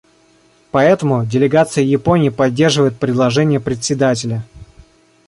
[0.71, 4.41] Поэтому делегация Японии поддерживает предложение Председателя.